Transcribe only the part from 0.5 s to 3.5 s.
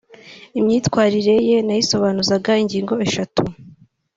Imyitwarire ye nayisobanuzaga ingingo eshatu